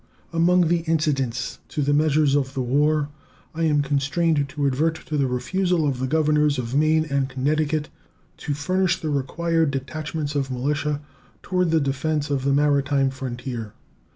Among 0.33 0.61
the 0.67 0.79
incidents 0.87 1.59
to 1.69 1.83
the 1.83 1.93
measures 1.93 2.33
of 2.33 2.55
the 2.55 2.61
war 2.61 3.09
I 3.53 3.65
am 3.65 3.83
constrained 3.83 4.49
to 4.49 4.65
advert 4.65 4.95
to 5.05 5.15
the 5.15 5.27
refusal 5.27 5.87
of 5.87 5.99
the 5.99 6.07
governors 6.07 6.57
of 6.57 6.73
Maine 6.73 7.05
and 7.11 7.29
Connecticut 7.29 7.89
to 8.37 8.55
furnish 8.55 8.99
the 8.99 9.11
required 9.11 9.69
detachments 9.69 10.33
of 10.33 10.49
militia 10.49 11.01
toward 11.43 11.69
the 11.69 11.79
defense 11.79 12.31
of 12.31 12.45
the 12.45 12.51
maritime 12.51 13.11
frontier. 13.11 13.73